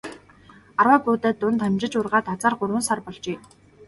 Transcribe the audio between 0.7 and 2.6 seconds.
Арвай буудай дунд амжиж ургаад азаар